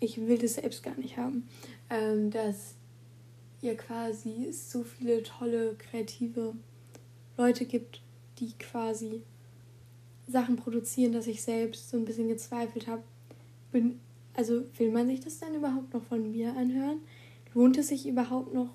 ich 0.00 0.18
will 0.18 0.38
das 0.38 0.54
selbst 0.54 0.82
gar 0.82 0.96
nicht 0.96 1.16
haben, 1.16 1.48
ähm, 1.88 2.30
dass 2.30 2.74
ja 3.62 3.74
quasi 3.74 4.46
es 4.48 4.70
so 4.70 4.82
viele 4.82 5.22
tolle, 5.22 5.74
kreative 5.76 6.54
Leute 7.38 7.64
gibt, 7.64 8.02
die 8.38 8.52
quasi 8.58 9.22
Sachen 10.26 10.56
produzieren, 10.56 11.12
dass 11.12 11.26
ich 11.26 11.42
selbst 11.42 11.90
so 11.90 11.96
ein 11.96 12.04
bisschen 12.04 12.28
gezweifelt 12.28 12.86
habe. 12.86 13.02
Bin, 13.72 14.00
also 14.34 14.62
will 14.78 14.90
man 14.90 15.06
sich 15.06 15.20
das 15.20 15.38
dann 15.38 15.54
überhaupt 15.54 15.94
noch 15.94 16.02
von 16.02 16.30
mir 16.30 16.54
anhören? 16.56 17.00
Lohnt 17.54 17.78
es 17.78 17.88
sich 17.88 18.06
überhaupt 18.06 18.52
noch? 18.52 18.70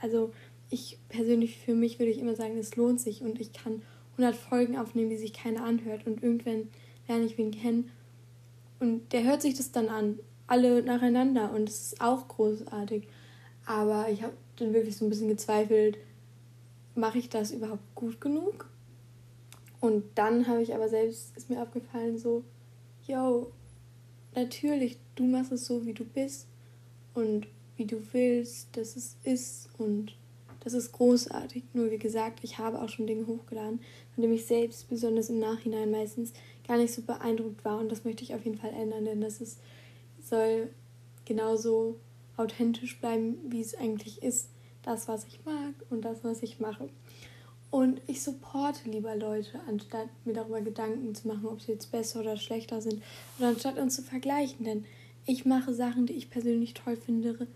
Also 0.00 0.32
ich 0.70 0.98
persönlich 1.08 1.58
für 1.58 1.74
mich 1.74 1.98
würde 1.98 2.10
ich 2.10 2.18
immer 2.18 2.34
sagen, 2.34 2.58
es 2.58 2.76
lohnt 2.76 3.00
sich 3.00 3.22
und 3.22 3.40
ich 3.40 3.52
kann 3.52 3.82
100 4.12 4.34
Folgen 4.34 4.76
aufnehmen, 4.78 5.10
die 5.10 5.16
sich 5.16 5.32
keiner 5.32 5.64
anhört 5.64 6.06
und 6.06 6.22
irgendwann 6.22 6.68
lerne 7.06 7.24
ich 7.24 7.38
wen 7.38 7.52
kennen 7.52 7.90
und 8.80 9.12
der 9.12 9.24
hört 9.24 9.42
sich 9.42 9.54
das 9.54 9.72
dann 9.72 9.88
an, 9.88 10.18
alle 10.46 10.82
nacheinander 10.82 11.52
und 11.52 11.68
es 11.68 11.92
ist 11.92 12.00
auch 12.00 12.28
großartig. 12.28 13.08
Aber 13.64 14.08
ich 14.10 14.22
habe 14.22 14.34
dann 14.56 14.72
wirklich 14.72 14.96
so 14.96 15.04
ein 15.04 15.08
bisschen 15.08 15.28
gezweifelt, 15.28 15.98
mache 16.94 17.18
ich 17.18 17.28
das 17.28 17.50
überhaupt 17.50 17.94
gut 17.94 18.20
genug? 18.20 18.68
Und 19.80 20.04
dann 20.14 20.46
habe 20.46 20.62
ich 20.62 20.74
aber 20.74 20.88
selbst, 20.88 21.36
ist 21.36 21.50
mir 21.50 21.60
aufgefallen, 21.60 22.18
so, 22.18 22.44
yo, 23.06 23.52
natürlich, 24.34 24.98
du 25.14 25.24
machst 25.24 25.52
es 25.52 25.66
so, 25.66 25.84
wie 25.84 25.92
du 25.92 26.04
bist 26.04 26.46
und 27.14 27.46
wie 27.76 27.84
du 27.84 28.00
willst, 28.12 28.76
dass 28.76 28.96
es 28.96 29.16
ist 29.24 29.68
und 29.78 30.16
das 30.66 30.74
ist 30.74 30.90
großartig. 30.90 31.62
Nur 31.74 31.92
wie 31.92 31.98
gesagt, 31.98 32.40
ich 32.42 32.58
habe 32.58 32.82
auch 32.82 32.88
schon 32.88 33.06
Dinge 33.06 33.28
hochgeladen, 33.28 33.78
von 34.12 34.22
denen 34.22 34.34
ich 34.34 34.46
selbst 34.46 34.88
besonders 34.88 35.30
im 35.30 35.38
Nachhinein 35.38 35.92
meistens 35.92 36.32
gar 36.66 36.76
nicht 36.76 36.92
so 36.92 37.02
beeindruckt 37.02 37.64
war 37.64 37.78
und 37.78 37.92
das 37.92 38.04
möchte 38.04 38.24
ich 38.24 38.34
auf 38.34 38.44
jeden 38.44 38.58
Fall 38.58 38.72
ändern, 38.72 39.04
denn 39.04 39.20
das 39.20 39.40
ist, 39.40 39.60
soll 40.20 40.68
genauso 41.24 41.94
authentisch 42.36 42.98
bleiben, 42.98 43.38
wie 43.48 43.60
es 43.60 43.76
eigentlich 43.76 44.24
ist. 44.24 44.48
Das, 44.82 45.06
was 45.06 45.24
ich 45.26 45.38
mag 45.44 45.74
und 45.88 46.04
das, 46.04 46.24
was 46.24 46.42
ich 46.42 46.58
mache. 46.58 46.88
Und 47.70 48.00
ich 48.08 48.20
supporte 48.20 48.90
lieber 48.90 49.14
Leute, 49.14 49.60
anstatt 49.68 50.08
mir 50.24 50.32
darüber 50.32 50.60
Gedanken 50.60 51.14
zu 51.14 51.28
machen, 51.28 51.46
ob 51.46 51.60
sie 51.60 51.72
jetzt 51.72 51.92
besser 51.92 52.20
oder 52.20 52.36
schlechter 52.36 52.80
sind. 52.80 53.02
Oder 53.38 53.48
anstatt 53.48 53.78
uns 53.78 53.94
zu 53.94 54.02
vergleichen. 54.02 54.64
Denn 54.64 54.84
ich 55.26 55.44
mache 55.44 55.74
Sachen, 55.74 56.06
die 56.06 56.14
ich 56.14 56.30
persönlich 56.30 56.74
toll 56.74 56.96
finde. 56.96 57.46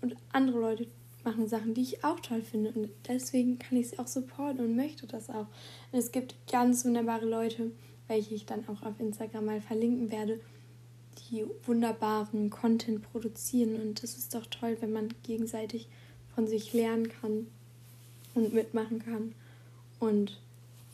Und 0.00 0.16
andere 0.32 0.60
Leute 0.60 0.86
machen 1.26 1.48
Sachen, 1.48 1.74
die 1.74 1.82
ich 1.82 2.04
auch 2.04 2.20
toll 2.20 2.40
finde. 2.40 2.72
Und 2.72 2.88
deswegen 3.06 3.58
kann 3.58 3.76
ich 3.76 3.90
sie 3.90 3.98
auch 3.98 4.06
supporten 4.06 4.64
und 4.64 4.76
möchte 4.76 5.06
das 5.06 5.28
auch. 5.28 5.46
Und 5.92 5.98
es 5.98 6.12
gibt 6.12 6.34
ganz 6.50 6.84
wunderbare 6.84 7.26
Leute, 7.26 7.72
welche 8.08 8.34
ich 8.34 8.46
dann 8.46 8.66
auch 8.68 8.82
auf 8.82 8.98
Instagram 8.98 9.44
mal 9.44 9.60
verlinken 9.60 10.10
werde, 10.10 10.40
die 11.30 11.44
wunderbaren 11.64 12.50
Content 12.50 13.02
produzieren. 13.02 13.80
Und 13.80 14.02
das 14.02 14.16
ist 14.16 14.34
doch 14.34 14.46
toll, 14.46 14.78
wenn 14.80 14.92
man 14.92 15.08
gegenseitig 15.24 15.88
von 16.34 16.46
sich 16.46 16.72
lernen 16.72 17.08
kann 17.08 17.48
und 18.34 18.54
mitmachen 18.54 19.00
kann. 19.00 19.34
Und 19.98 20.40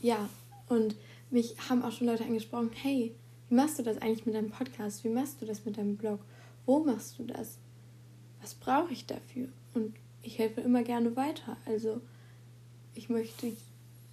ja, 0.01 0.29
und 0.69 0.97
mich 1.31 1.57
haben 1.69 1.83
auch 1.83 1.93
schon 1.93 2.07
Leute 2.07 2.25
angesprochen, 2.25 2.71
hey, 2.75 3.15
wie 3.49 3.55
machst 3.55 3.79
du 3.79 3.83
das 3.83 3.99
eigentlich 3.99 4.27
mit 4.27 4.35
deinem 4.35 4.51
Podcast? 4.51 5.05
Wie 5.05 5.09
machst 5.11 5.41
du 5.41 5.47
das 5.47 5.65
mit 5.65 5.77
deinem 5.77 5.97
Blog? 5.97 6.21
Wo 6.65 6.83
machst 6.83 7.19
du 7.19 7.25
das? 7.25 7.59
Was 8.41 8.55
brauche 8.55 8.93
ich 8.93 9.07
dafür? 9.07 9.49
Und 9.75 9.95
ich 10.23 10.39
helfe 10.39 10.61
immer 10.61 10.83
gerne 10.83 11.17
weiter. 11.17 11.57
Also 11.67 12.01
ich 12.95 13.09
möchte 13.09 13.53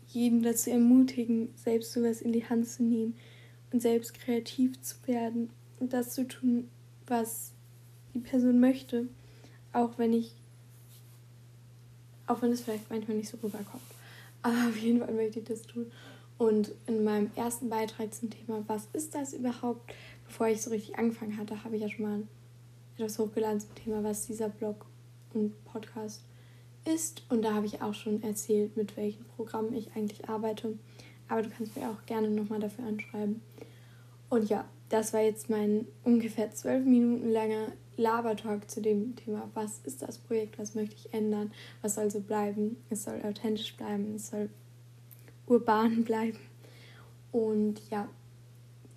jeden 0.07 0.41
dazu 0.41 0.71
ermutigen, 0.71 1.49
selbst 1.55 1.93
sowas 1.93 2.21
in 2.21 2.31
die 2.31 2.47
Hand 2.47 2.67
zu 2.67 2.83
nehmen 2.83 3.15
und 3.71 3.81
selbst 3.81 4.13
kreativ 4.15 4.81
zu 4.81 4.95
werden 5.05 5.49
und 5.79 5.93
das 5.93 6.13
zu 6.13 6.27
tun, 6.27 6.69
was 7.07 7.53
die 8.13 8.19
Person 8.19 8.59
möchte, 8.59 9.07
auch 9.71 9.97
wenn 9.97 10.13
ich, 10.13 10.33
auch 12.25 12.41
wenn 12.41 12.51
es 12.51 12.61
vielleicht 12.61 12.89
manchmal 12.89 13.17
nicht 13.17 13.29
so 13.29 13.37
rüberkommt. 13.37 13.83
Aber 14.41 14.69
auf 14.69 14.77
jeden 14.77 14.99
Fall 14.99 15.13
möchte 15.13 15.39
ich 15.39 15.45
das 15.45 15.61
tun. 15.63 15.91
Und 16.37 16.71
in 16.87 17.03
meinem 17.03 17.29
ersten 17.35 17.69
Beitrag 17.69 18.13
zum 18.13 18.29
Thema, 18.29 18.63
was 18.67 18.87
ist 18.93 19.13
das 19.13 19.33
überhaupt, 19.33 19.93
bevor 20.25 20.47
ich 20.47 20.61
so 20.61 20.69
richtig 20.69 20.97
angefangen 20.97 21.37
hatte, 21.37 21.63
habe 21.63 21.75
ich 21.75 21.81
ja 21.81 21.89
schon 21.89 22.05
mal 22.05 22.23
etwas 22.95 23.19
hochgeladen 23.19 23.59
zum 23.59 23.75
Thema, 23.75 24.03
was 24.03 24.27
dieser 24.27 24.47
Blog 24.47 24.85
und 25.33 25.63
Podcast 25.65 26.23
ist. 26.85 27.23
Und 27.29 27.43
da 27.43 27.53
habe 27.53 27.65
ich 27.65 27.81
auch 27.81 27.93
schon 27.93 28.23
erzählt, 28.23 28.77
mit 28.77 28.97
welchen 28.97 29.25
Programmen 29.25 29.73
ich 29.73 29.91
eigentlich 29.95 30.27
arbeite. 30.29 30.77
Aber 31.27 31.41
du 31.41 31.49
kannst 31.49 31.75
mir 31.75 31.89
auch 31.89 32.05
gerne 32.05 32.29
nochmal 32.29 32.59
dafür 32.59 32.85
anschreiben. 32.85 33.41
Und 34.29 34.49
ja, 34.49 34.65
das 34.89 35.13
war 35.13 35.21
jetzt 35.21 35.49
mein 35.49 35.87
ungefähr 36.03 36.51
zwölf 36.51 36.85
Minuten 36.85 37.29
langer 37.29 37.67
Labertalk 37.97 38.69
zu 38.69 38.81
dem 38.81 39.15
Thema, 39.15 39.49
was 39.53 39.79
ist 39.79 40.01
das 40.01 40.17
Projekt, 40.17 40.57
was 40.57 40.73
möchte 40.73 40.95
ich 40.95 41.13
ändern, 41.13 41.51
was 41.81 41.95
soll 41.95 42.09
so 42.09 42.21
bleiben. 42.21 42.77
Es 42.89 43.03
soll 43.03 43.21
authentisch 43.23 43.75
bleiben, 43.75 44.15
es 44.15 44.29
soll 44.29 44.49
urban 45.47 46.03
bleiben. 46.05 46.39
Und 47.31 47.81
ja, 47.89 48.07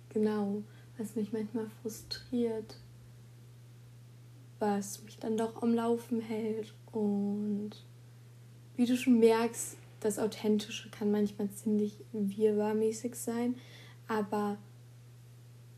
genau, 0.09 0.63
was 0.97 1.15
mich 1.15 1.33
manchmal 1.33 1.69
frustriert, 1.81 2.77
was 4.63 5.03
mich 5.03 5.19
dann 5.19 5.35
doch 5.35 5.61
am 5.61 5.73
Laufen 5.73 6.21
hält 6.21 6.73
und 6.93 7.71
wie 8.77 8.85
du 8.85 8.95
schon 8.95 9.19
merkst, 9.19 9.75
das 9.99 10.19
Authentische 10.19 10.89
kann 10.89 11.11
manchmal 11.11 11.49
ziemlich 11.51 11.97
wirrwarrmäßig 12.13 13.15
sein, 13.15 13.55
aber 14.07 14.57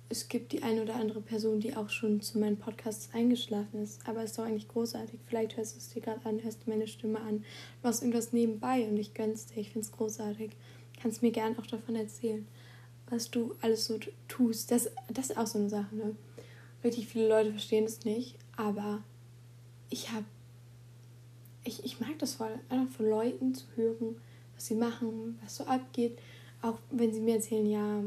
es 0.07 0.29
gibt 0.29 0.51
die 0.51 0.61
eine 0.61 0.83
oder 0.83 0.95
andere 0.95 1.19
Person, 1.19 1.59
die 1.59 1.75
auch 1.75 1.89
schon 1.89 2.21
zu 2.21 2.37
meinen 2.37 2.57
Podcasts 2.57 3.09
eingeschlafen 3.11 3.81
ist. 3.81 4.07
Aber 4.07 4.23
es 4.23 4.31
ist 4.31 4.37
doch 4.39 4.45
eigentlich 4.45 4.67
großartig. 4.67 5.19
Vielleicht 5.25 5.57
hörst 5.57 5.73
du 5.73 5.79
es 5.79 5.89
dir 5.89 6.01
gerade 6.03 6.23
an, 6.25 6.43
hörst 6.43 6.59
du 6.63 6.69
meine 6.69 6.87
Stimme 6.87 7.19
an, 7.21 7.43
machst 7.81 8.03
irgendwas 8.03 8.33
nebenbei 8.33 8.87
und 8.87 8.97
ich 8.97 9.15
gönn's 9.15 9.47
dir. 9.47 9.61
Ich 9.61 9.71
finde 9.71 9.87
es 9.87 9.91
großartig. 9.91 10.51
Kannst 11.01 11.23
mir 11.23 11.31
gern 11.31 11.57
auch 11.57 11.65
davon 11.65 11.95
erzählen, 11.95 12.47
was 13.09 13.31
du 13.31 13.55
alles 13.61 13.85
so 13.85 13.97
tust. 14.27 14.69
Das, 14.69 14.91
das 15.11 15.31
ist 15.31 15.37
auch 15.37 15.47
so 15.47 15.57
eine 15.57 15.69
Sache, 15.69 15.95
ne? 15.95 16.15
Richtig 16.83 17.07
viele 17.07 17.27
Leute 17.27 17.49
verstehen 17.49 17.85
es 17.85 18.05
nicht, 18.05 18.37
aber 18.57 19.03
ich 19.89 20.11
habe 20.11 20.25
ich, 21.65 21.83
ich 21.83 21.99
mag 21.99 22.17
das 22.19 22.35
voll, 22.35 22.59
einfach 22.69 22.95
von 22.95 23.09
Leuten 23.09 23.53
zu 23.53 23.65
hören, 23.75 24.15
was 24.53 24.67
sie 24.67 24.75
machen, 24.75 25.37
was 25.43 25.57
so 25.57 25.65
abgeht. 25.65 26.17
Auch 26.61 26.79
wenn 26.91 27.13
sie 27.13 27.19
mir 27.19 27.35
erzählen, 27.35 27.69
ja, 27.69 28.03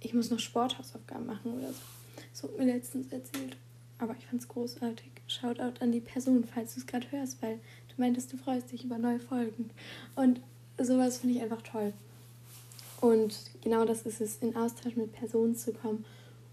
ich 0.00 0.14
muss 0.14 0.30
noch 0.30 0.38
Sporthausaufgaben 0.38 1.26
machen 1.26 1.52
oder 1.58 1.68
so. 1.68 1.80
So 2.32 2.48
hat 2.48 2.58
mir 2.58 2.66
letztens 2.66 3.12
erzählt. 3.12 3.56
Aber 3.98 4.14
ich 4.18 4.26
fand 4.26 4.42
es 4.42 4.48
großartig. 4.48 5.10
Shoutout 5.26 5.80
an 5.80 5.92
die 5.92 6.00
Person, 6.00 6.44
falls 6.44 6.74
du 6.74 6.80
es 6.80 6.86
gerade 6.86 7.10
hörst, 7.10 7.40
weil 7.42 7.58
du 7.88 7.94
meintest, 8.00 8.32
du 8.32 8.36
freust 8.36 8.72
dich 8.72 8.84
über 8.84 8.98
neue 8.98 9.20
Folgen. 9.20 9.70
Und 10.14 10.40
sowas 10.78 11.18
finde 11.18 11.36
ich 11.36 11.42
einfach 11.42 11.62
toll. 11.62 11.92
Und 13.00 13.34
genau 13.62 13.84
das 13.84 14.02
ist 14.02 14.20
es, 14.20 14.38
in 14.38 14.56
Austausch 14.56 14.96
mit 14.96 15.12
Personen 15.12 15.54
zu 15.54 15.72
kommen, 15.72 16.04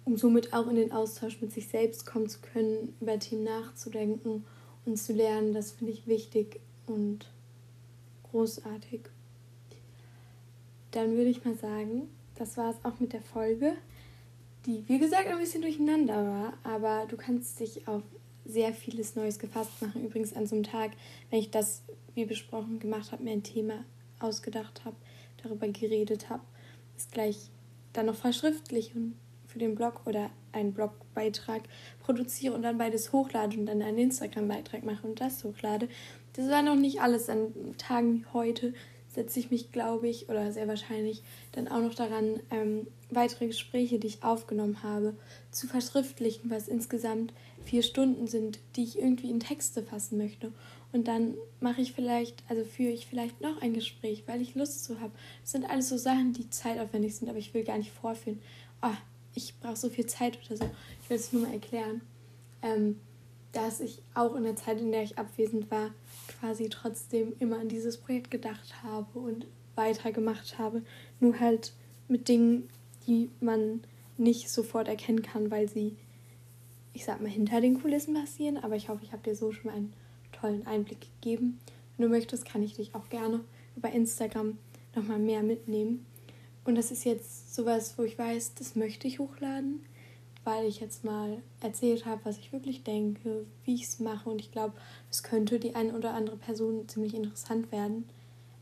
um 0.05 0.17
somit 0.17 0.53
auch 0.53 0.67
in 0.67 0.75
den 0.75 0.91
Austausch 0.91 1.41
mit 1.41 1.51
sich 1.51 1.67
selbst 1.67 2.05
kommen 2.05 2.27
zu 2.27 2.39
können, 2.39 2.95
über 2.99 3.17
Themen 3.19 3.43
nachzudenken 3.43 4.45
und 4.85 4.97
zu 4.97 5.13
lernen, 5.13 5.53
das 5.53 5.71
finde 5.71 5.93
ich 5.93 6.07
wichtig 6.07 6.59
und 6.87 7.29
großartig. 8.31 9.01
Dann 10.91 11.15
würde 11.15 11.29
ich 11.29 11.45
mal 11.45 11.55
sagen, 11.55 12.09
das 12.35 12.57
war 12.57 12.71
es 12.71 12.83
auch 12.83 12.99
mit 12.99 13.13
der 13.13 13.21
Folge, 13.21 13.73
die 14.65 14.83
wie 14.87 14.99
gesagt 14.99 15.27
ein 15.27 15.37
bisschen 15.37 15.61
durcheinander 15.61 16.25
war, 16.25 16.53
aber 16.63 17.05
du 17.07 17.17
kannst 17.17 17.59
dich 17.59 17.87
auf 17.87 18.03
sehr 18.45 18.73
vieles 18.73 19.15
Neues 19.15 19.39
gefasst 19.39 19.81
machen. 19.81 20.05
Übrigens 20.05 20.33
an 20.33 20.47
so 20.47 20.55
einem 20.55 20.63
Tag, 20.63 20.91
wenn 21.29 21.39
ich 21.39 21.51
das, 21.51 21.81
wie 22.13 22.25
besprochen, 22.25 22.79
gemacht 22.79 23.11
habe, 23.11 23.23
mir 23.23 23.31
ein 23.31 23.43
Thema 23.43 23.85
ausgedacht 24.19 24.83
habe, 24.85 24.95
darüber 25.41 25.67
geredet 25.67 26.29
habe, 26.29 26.43
ist 26.97 27.11
gleich 27.11 27.49
dann 27.93 28.07
noch 28.07 28.15
verschriftlichen 28.15 29.17
für 29.53 29.59
den 29.59 29.75
Blog 29.75 30.01
oder 30.05 30.31
einen 30.51 30.73
Blogbeitrag 30.73 31.61
produziere 31.99 32.55
und 32.55 32.63
dann 32.63 32.77
beides 32.77 33.13
hochlade 33.13 33.57
und 33.57 33.67
dann 33.67 33.81
einen 33.81 33.99
Instagram-Beitrag 33.99 34.83
mache 34.83 35.07
und 35.07 35.21
das 35.21 35.43
hochlade. 35.43 35.87
Das 36.33 36.49
war 36.49 36.63
noch 36.63 36.75
nicht 36.75 37.01
alles 37.01 37.29
an 37.29 37.53
Tagen 37.77 38.15
wie 38.15 38.25
heute. 38.33 38.73
Setze 39.07 39.39
ich 39.39 39.51
mich, 39.51 39.71
glaube 39.71 40.07
ich, 40.07 40.27
oder 40.27 40.51
sehr 40.51 40.67
wahrscheinlich 40.67 41.21
dann 41.51 41.67
auch 41.67 41.81
noch 41.81 41.93
daran, 41.93 42.39
ähm, 42.49 42.87
weitere 43.11 43.45
Gespräche, 43.45 43.99
die 43.99 44.07
ich 44.07 44.23
aufgenommen 44.23 44.81
habe, 44.81 45.15
zu 45.51 45.67
verschriftlichen, 45.67 46.49
was 46.49 46.67
insgesamt 46.67 47.31
vier 47.63 47.83
Stunden 47.83 48.25
sind, 48.25 48.59
die 48.75 48.83
ich 48.83 48.97
irgendwie 48.97 49.29
in 49.29 49.39
Texte 49.39 49.83
fassen 49.83 50.17
möchte. 50.17 50.51
Und 50.91 51.07
dann 51.07 51.35
mache 51.59 51.81
ich 51.81 51.93
vielleicht, 51.93 52.43
also 52.49 52.63
führe 52.63 52.91
ich 52.91 53.05
vielleicht 53.05 53.39
noch 53.39 53.61
ein 53.61 53.73
Gespräch, 53.73 54.23
weil 54.25 54.41
ich 54.41 54.55
Lust 54.55 54.83
zu 54.83 54.99
habe. 54.99 55.11
Das 55.41 55.51
sind 55.51 55.69
alles 55.69 55.89
so 55.89 55.97
Sachen, 55.97 56.33
die 56.33 56.49
zeitaufwendig 56.49 57.15
sind, 57.15 57.29
aber 57.29 57.37
ich 57.37 57.53
will 57.53 57.63
gar 57.63 57.77
nicht 57.77 57.91
vorführen. 57.91 58.39
Oh, 58.81 58.95
ich 59.35 59.59
brauche 59.59 59.75
so 59.75 59.89
viel 59.89 60.05
Zeit 60.05 60.37
oder 60.45 60.57
so. 60.57 60.69
Ich 61.01 61.09
will 61.09 61.17
es 61.17 61.33
nur 61.33 61.43
mal 61.43 61.53
erklären, 61.53 62.01
ähm, 62.61 62.99
dass 63.51 63.79
ich 63.79 64.01
auch 64.13 64.35
in 64.35 64.43
der 64.43 64.55
Zeit, 64.55 64.79
in 64.79 64.91
der 64.91 65.03
ich 65.03 65.17
abwesend 65.17 65.69
war, 65.69 65.91
quasi 66.39 66.69
trotzdem 66.69 67.33
immer 67.39 67.59
an 67.59 67.69
dieses 67.69 67.97
Projekt 67.97 68.31
gedacht 68.31 68.83
habe 68.83 69.19
und 69.19 69.45
weitergemacht 69.75 70.57
habe. 70.57 70.81
Nur 71.19 71.39
halt 71.39 71.73
mit 72.07 72.27
Dingen, 72.27 72.69
die 73.07 73.29
man 73.39 73.81
nicht 74.17 74.49
sofort 74.49 74.87
erkennen 74.87 75.21
kann, 75.21 75.51
weil 75.51 75.69
sie, 75.69 75.95
ich 76.93 77.05
sag 77.05 77.21
mal, 77.21 77.29
hinter 77.29 77.61
den 77.61 77.81
Kulissen 77.81 78.13
passieren. 78.13 78.57
Aber 78.57 78.75
ich 78.75 78.89
hoffe, 78.89 79.03
ich 79.03 79.11
habe 79.11 79.23
dir 79.23 79.35
so 79.35 79.51
schon 79.51 79.65
mal 79.65 79.77
einen 79.77 79.93
tollen 80.31 80.65
Einblick 80.65 81.07
gegeben. 81.21 81.59
Wenn 81.97 82.07
du 82.07 82.09
möchtest, 82.09 82.45
kann 82.45 82.63
ich 82.63 82.75
dich 82.75 82.95
auch 82.95 83.09
gerne 83.09 83.41
über 83.75 83.91
Instagram 83.91 84.57
nochmal 84.95 85.19
mehr 85.19 85.43
mitnehmen. 85.43 86.05
Und 86.65 86.75
das 86.75 86.91
ist 86.91 87.03
jetzt 87.03 87.53
sowas, 87.53 87.97
wo 87.97 88.03
ich 88.03 88.17
weiß, 88.17 88.53
das 88.55 88.75
möchte 88.75 89.07
ich 89.07 89.19
hochladen, 89.19 89.85
weil 90.43 90.65
ich 90.65 90.79
jetzt 90.79 91.03
mal 91.03 91.41
erzählt 91.59 92.05
habe, 92.05 92.21
was 92.23 92.37
ich 92.37 92.53
wirklich 92.53 92.83
denke, 92.83 93.45
wie 93.65 93.75
ich 93.75 93.83
es 93.83 93.99
mache. 93.99 94.29
Und 94.29 94.39
ich 94.39 94.51
glaube, 94.51 94.73
das 95.09 95.23
könnte 95.23 95.59
die 95.59 95.75
eine 95.75 95.93
oder 95.93 96.13
andere 96.13 96.37
Person 96.37 96.87
ziemlich 96.87 97.13
interessant 97.13 97.71
werden, 97.71 98.05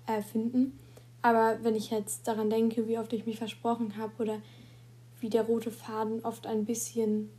äh, 0.08 0.22
finden. 0.22 0.80
Aber 1.22 1.60
wenn 1.64 1.76
ich 1.76 1.92
jetzt 1.92 2.28
daran 2.28 2.50
denke, 2.50 2.88
wie 2.88 2.98
oft 2.98 3.14
ich 3.14 3.28
mich 3.28 3.38
versprochen 3.38 3.98
habe 3.98 4.14
oder 4.20 4.42
wie 5.20 5.30
der 5.30 5.44
rote 5.44 5.70
Faden 5.70 6.26
oft 6.26 6.48
ein 6.48 6.66
bisschen 6.66 7.30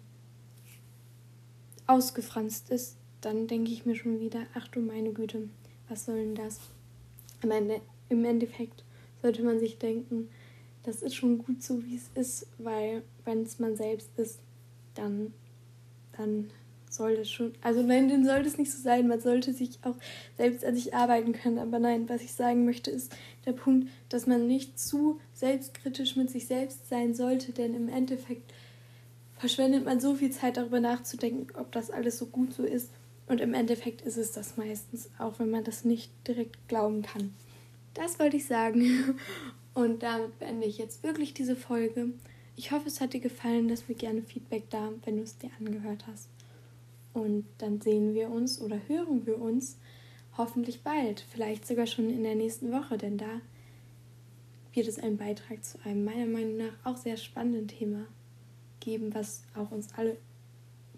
ausgefranst 1.88 2.70
ist, 2.70 2.96
dann 3.20 3.48
denke 3.48 3.72
ich 3.72 3.84
mir 3.84 3.96
schon 3.96 4.20
wieder, 4.20 4.46
ach 4.54 4.68
du 4.68 4.80
meine 4.80 5.12
Güte, 5.12 5.48
was 5.88 6.04
soll 6.04 6.16
denn 6.16 6.34
das? 6.36 6.60
Im 8.08 8.24
Endeffekt 8.24 8.84
sollte 9.20 9.42
man 9.42 9.58
sich 9.58 9.78
denken, 9.78 10.28
das 10.84 11.02
ist 11.02 11.14
schon 11.14 11.38
gut 11.38 11.62
so, 11.62 11.84
wie 11.84 11.96
es 11.96 12.10
ist, 12.14 12.46
weil 12.58 13.02
wenn 13.24 13.42
es 13.42 13.58
man 13.58 13.76
selbst 13.76 14.10
ist, 14.16 14.40
dann, 14.94 15.32
dann 16.16 16.50
soll 16.90 17.16
das 17.16 17.30
schon, 17.30 17.52
also 17.62 17.82
nein, 17.82 18.08
dann 18.08 18.24
sollte 18.24 18.48
es 18.48 18.58
nicht 18.58 18.70
so 18.70 18.80
sein. 18.82 19.08
Man 19.08 19.20
sollte 19.20 19.52
sich 19.52 19.78
auch 19.82 19.96
selbst 20.36 20.64
an 20.64 20.74
sich 20.74 20.94
arbeiten 20.94 21.32
können. 21.32 21.58
Aber 21.58 21.78
nein, 21.78 22.08
was 22.08 22.22
ich 22.22 22.32
sagen 22.32 22.64
möchte, 22.64 22.90
ist 22.90 23.14
der 23.46 23.52
Punkt, 23.52 23.88
dass 24.08 24.26
man 24.26 24.46
nicht 24.46 24.78
zu 24.78 25.20
selbstkritisch 25.32 26.16
mit 26.16 26.30
sich 26.30 26.46
selbst 26.46 26.88
sein 26.88 27.14
sollte, 27.14 27.52
denn 27.52 27.74
im 27.74 27.88
Endeffekt 27.88 28.52
verschwendet 29.38 29.84
man 29.84 30.00
so 30.00 30.14
viel 30.14 30.30
Zeit 30.30 30.56
darüber 30.56 30.80
nachzudenken, 30.80 31.46
ob 31.58 31.72
das 31.72 31.90
alles 31.90 32.18
so 32.18 32.26
gut 32.26 32.52
so 32.52 32.62
ist. 32.62 32.90
Und 33.26 33.40
im 33.40 33.54
Endeffekt 33.54 34.02
ist 34.02 34.18
es 34.18 34.32
das 34.32 34.56
meistens, 34.56 35.08
auch 35.18 35.38
wenn 35.38 35.50
man 35.50 35.64
das 35.64 35.84
nicht 35.84 36.12
direkt 36.26 36.68
glauben 36.68 37.02
kann. 37.02 37.32
Das 37.94 38.18
wollte 38.18 38.36
ich 38.36 38.46
sagen. 38.46 39.18
Und 39.74 40.02
damit 40.02 40.38
beende 40.38 40.66
ich 40.66 40.78
jetzt 40.78 41.02
wirklich 41.02 41.34
diese 41.34 41.56
Folge. 41.56 42.10
Ich 42.56 42.72
hoffe, 42.72 42.88
es 42.88 43.00
hat 43.00 43.14
dir 43.14 43.20
gefallen. 43.20 43.68
Lass 43.68 43.88
mir 43.88 43.94
gerne 43.94 44.22
Feedback 44.22 44.68
da, 44.70 44.90
wenn 45.04 45.16
du 45.16 45.22
es 45.22 45.38
dir 45.38 45.50
angehört 45.58 46.06
hast. 46.06 46.28
Und 47.14 47.46
dann 47.58 47.80
sehen 47.80 48.14
wir 48.14 48.30
uns 48.30 48.60
oder 48.60 48.80
hören 48.88 49.26
wir 49.26 49.40
uns 49.40 49.78
hoffentlich 50.36 50.82
bald. 50.82 51.24
Vielleicht 51.30 51.66
sogar 51.66 51.86
schon 51.86 52.10
in 52.10 52.22
der 52.22 52.34
nächsten 52.34 52.72
Woche, 52.72 52.98
denn 52.98 53.18
da 53.18 53.40
wird 54.72 54.88
es 54.88 54.98
einen 54.98 55.18
Beitrag 55.18 55.64
zu 55.64 55.78
einem 55.84 56.04
meiner 56.04 56.26
Meinung 56.26 56.56
nach 56.56 56.72
auch 56.84 56.96
sehr 56.96 57.16
spannenden 57.16 57.68
Thema 57.68 58.06
geben, 58.80 59.14
was 59.14 59.42
auch 59.54 59.70
uns 59.70 59.88
alle 59.94 60.16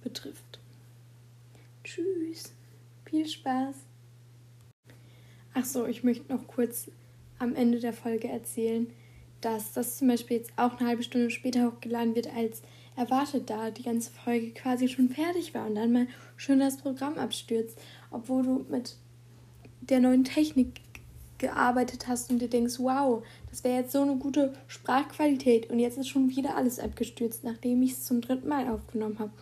betrifft. 0.02 0.60
Tschüss. 1.82 2.52
Viel 3.04 3.26
Spaß. 3.26 3.76
Ach 5.54 5.64
so, 5.64 5.86
ich 5.86 6.02
möchte 6.02 6.32
noch 6.32 6.46
kurz 6.46 6.90
am 7.38 7.54
Ende 7.54 7.80
der 7.80 7.92
Folge 7.92 8.28
erzählen, 8.28 8.88
dass 9.40 9.72
das 9.72 9.98
zum 9.98 10.08
Beispiel 10.08 10.38
jetzt 10.38 10.52
auch 10.56 10.78
eine 10.78 10.88
halbe 10.88 11.02
Stunde 11.02 11.30
später 11.30 11.66
hochgeladen 11.66 12.14
wird 12.14 12.34
als 12.34 12.62
erwartet, 12.96 13.50
da 13.50 13.70
die 13.70 13.82
ganze 13.82 14.10
Folge 14.10 14.52
quasi 14.52 14.88
schon 14.88 15.08
fertig 15.08 15.54
war 15.54 15.66
und 15.66 15.74
dann 15.74 15.92
mal 15.92 16.06
schön 16.36 16.60
das 16.60 16.76
Programm 16.76 17.18
abstürzt, 17.18 17.78
obwohl 18.10 18.42
du 18.42 18.66
mit 18.70 18.96
der 19.80 20.00
neuen 20.00 20.24
Technik 20.24 20.80
gearbeitet 21.38 22.06
hast 22.08 22.30
und 22.30 22.38
dir 22.38 22.48
denkst, 22.48 22.78
wow, 22.78 23.22
das 23.50 23.64
wäre 23.64 23.80
jetzt 23.80 23.92
so 23.92 24.00
eine 24.00 24.16
gute 24.16 24.54
Sprachqualität 24.66 25.68
und 25.68 25.78
jetzt 25.78 25.98
ist 25.98 26.08
schon 26.08 26.30
wieder 26.30 26.56
alles 26.56 26.78
abgestürzt, 26.78 27.44
nachdem 27.44 27.82
ich 27.82 27.92
es 27.92 28.04
zum 28.04 28.20
dritten 28.20 28.48
Mal 28.48 28.68
aufgenommen 28.68 29.18
habe. 29.18 29.32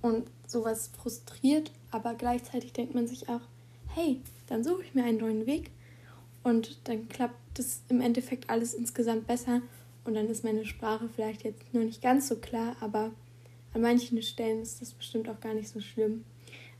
Und 0.00 0.24
sowas 0.46 0.90
frustriert, 1.00 1.70
aber 1.90 2.14
gleichzeitig 2.14 2.72
denkt 2.72 2.94
man 2.94 3.06
sich 3.06 3.28
auch, 3.28 3.40
hey, 3.94 4.20
dann 4.46 4.64
suche 4.64 4.82
ich 4.82 4.94
mir 4.94 5.04
einen 5.04 5.18
neuen 5.18 5.46
Weg 5.46 5.70
und 6.48 6.78
dann 6.84 7.08
klappt 7.08 7.36
das 7.54 7.82
im 7.88 8.00
Endeffekt 8.00 8.50
alles 8.50 8.74
insgesamt 8.74 9.26
besser 9.26 9.62
und 10.04 10.14
dann 10.14 10.28
ist 10.28 10.44
meine 10.44 10.64
Sprache 10.64 11.08
vielleicht 11.14 11.44
jetzt 11.44 11.74
noch 11.74 11.82
nicht 11.82 12.02
ganz 12.02 12.28
so 12.28 12.36
klar, 12.36 12.76
aber 12.80 13.12
an 13.74 13.82
manchen 13.82 14.22
Stellen 14.22 14.62
ist 14.62 14.80
das 14.80 14.92
bestimmt 14.92 15.28
auch 15.28 15.40
gar 15.40 15.54
nicht 15.54 15.68
so 15.68 15.80
schlimm. 15.80 16.24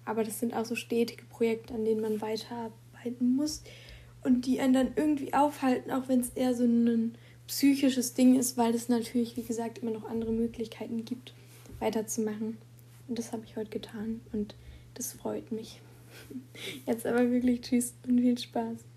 Aber 0.04 0.24
das 0.24 0.40
sind 0.40 0.54
auch 0.54 0.64
so 0.64 0.74
stetige 0.74 1.24
Projekte, 1.26 1.74
an 1.74 1.84
denen 1.84 2.00
man 2.00 2.20
weiterarbeiten 2.22 3.36
muss 3.36 3.62
und 4.22 4.46
die 4.46 4.60
einen 4.60 4.72
dann 4.72 4.92
irgendwie 4.96 5.34
aufhalten, 5.34 5.90
auch 5.90 6.08
wenn 6.08 6.20
es 6.20 6.30
eher 6.30 6.54
so 6.54 6.64
ein 6.64 7.16
psychisches 7.46 8.14
Ding 8.14 8.38
ist, 8.38 8.56
weil 8.56 8.74
es 8.74 8.88
natürlich, 8.88 9.36
wie 9.36 9.42
gesagt, 9.42 9.78
immer 9.78 9.90
noch 9.90 10.08
andere 10.08 10.32
Möglichkeiten 10.32 11.04
gibt, 11.04 11.34
weiterzumachen. 11.78 12.56
Und 13.06 13.18
das 13.18 13.32
habe 13.32 13.44
ich 13.44 13.56
heute 13.56 13.70
getan 13.70 14.20
und 14.32 14.54
das 14.94 15.12
freut 15.12 15.52
mich. 15.52 15.80
Jetzt 16.86 17.06
aber 17.06 17.30
wirklich 17.30 17.60
tschüss 17.60 17.94
und 18.06 18.20
viel 18.20 18.38
Spaß. 18.38 18.87